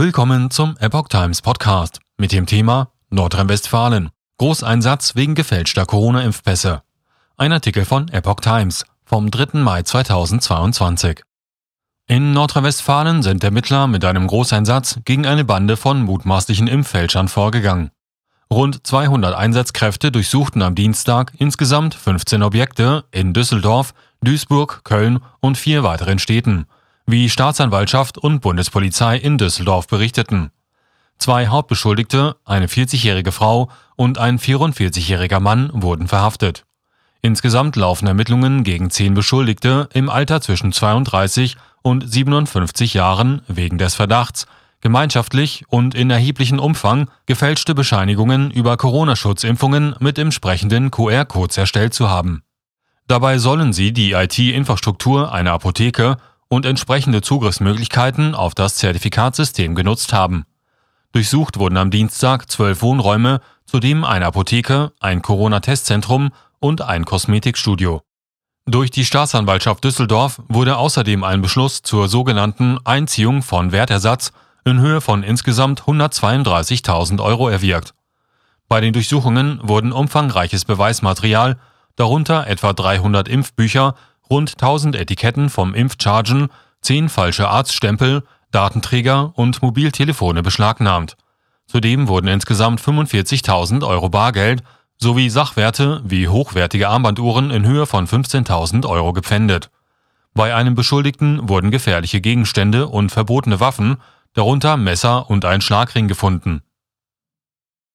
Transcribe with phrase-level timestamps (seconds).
[0.00, 4.08] Willkommen zum Epoch Times Podcast mit dem Thema Nordrhein-Westfalen.
[4.38, 6.80] Großeinsatz wegen gefälschter Corona-Impfpässe.
[7.36, 9.58] Ein Artikel von Epoch Times vom 3.
[9.58, 11.20] Mai 2022.
[12.06, 17.90] In Nordrhein-Westfalen sind Ermittler mit einem Großeinsatz gegen eine Bande von mutmaßlichen Impffälschern vorgegangen.
[18.50, 23.92] Rund 200 Einsatzkräfte durchsuchten am Dienstag insgesamt 15 Objekte in Düsseldorf,
[24.22, 26.64] Duisburg, Köln und vier weiteren Städten–
[27.10, 30.50] wie Staatsanwaltschaft und Bundespolizei in Düsseldorf berichteten.
[31.18, 36.64] Zwei Hauptbeschuldigte, eine 40-jährige Frau und ein 44-jähriger Mann wurden verhaftet.
[37.22, 43.94] Insgesamt laufen Ermittlungen gegen zehn Beschuldigte im Alter zwischen 32 und 57 Jahren wegen des
[43.94, 44.46] Verdachts,
[44.80, 52.42] gemeinschaftlich und in erheblichem Umfang gefälschte Bescheinigungen über Corona-Schutzimpfungen mit entsprechenden QR-Codes erstellt zu haben.
[53.06, 56.16] Dabei sollen sie die IT-Infrastruktur einer Apotheke
[56.50, 60.44] und entsprechende Zugriffsmöglichkeiten auf das Zertifikatsystem genutzt haben.
[61.12, 68.02] Durchsucht wurden am Dienstag zwölf Wohnräume, zudem eine Apotheke, ein Corona-Testzentrum und ein Kosmetikstudio.
[68.66, 74.32] Durch die Staatsanwaltschaft Düsseldorf wurde außerdem ein Beschluss zur sogenannten Einziehung von Wertersatz
[74.64, 77.94] in Höhe von insgesamt 132.000 Euro erwirkt.
[78.68, 81.58] Bei den Durchsuchungen wurden umfangreiches Beweismaterial,
[81.96, 83.94] darunter etwa 300 Impfbücher
[84.30, 86.48] rund 1000 Etiketten vom Impfchargen,
[86.82, 91.16] 10 falsche Arztstempel, Datenträger und Mobiltelefone beschlagnahmt.
[91.66, 94.62] Zudem wurden insgesamt 45.000 Euro Bargeld
[94.96, 99.70] sowie Sachwerte wie hochwertige Armbanduhren in Höhe von 15.000 Euro gepfändet.
[100.34, 103.96] Bei einem Beschuldigten wurden gefährliche Gegenstände und verbotene Waffen,
[104.34, 106.62] darunter Messer und ein Schlagring gefunden